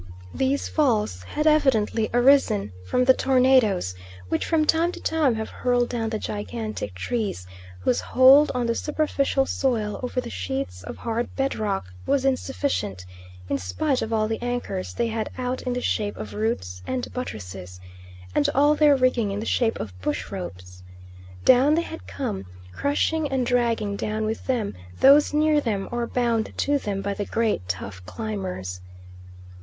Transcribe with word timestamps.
These 0.33 0.67
falls 0.67 1.21
had 1.21 1.45
evidently 1.45 2.09
arisen 2.11 2.71
from 2.87 3.05
the 3.05 3.13
tornados, 3.13 3.93
which 4.29 4.43
from 4.47 4.65
time 4.65 4.91
to 4.93 4.99
time 4.99 5.35
have 5.35 5.49
hurled 5.51 5.89
down 5.89 6.09
the 6.09 6.17
gigantic 6.17 6.95
trees 6.95 7.45
whose 7.81 8.01
hold 8.01 8.51
on 8.55 8.65
the 8.65 8.73
superficial 8.73 9.45
soil 9.45 9.99
over 10.01 10.19
the 10.19 10.31
sheets 10.31 10.81
of 10.81 10.97
hard 10.97 11.35
bed 11.35 11.55
rock 11.55 11.93
was 12.07 12.25
insufficient, 12.25 13.05
in 13.47 13.59
spite 13.59 14.01
of 14.01 14.11
all 14.11 14.27
the 14.27 14.41
anchors 14.41 14.91
they 14.95 15.05
had 15.05 15.29
out 15.37 15.61
in 15.61 15.73
the 15.73 15.81
shape 15.81 16.17
of 16.17 16.33
roots 16.33 16.81
and 16.87 17.13
buttresses, 17.13 17.79
and 18.33 18.49
all 18.55 18.73
their 18.73 18.95
rigging 18.95 19.29
in 19.29 19.39
the 19.39 19.45
shape 19.45 19.79
of 19.79 19.93
bush 20.01 20.31
ropes. 20.31 20.81
Down 21.45 21.75
they 21.75 21.83
had 21.83 22.07
come, 22.07 22.47
crushing 22.73 23.27
and 23.31 23.45
dragging 23.45 23.97
down 23.97 24.25
with 24.25 24.47
them 24.47 24.73
those 24.99 25.31
near 25.31 25.61
them 25.61 25.87
or 25.91 26.07
bound 26.07 26.51
to 26.57 26.79
them 26.79 27.03
by 27.03 27.13
the 27.13 27.25
great 27.25 27.69
tough 27.69 28.03
climbers. 28.07 28.81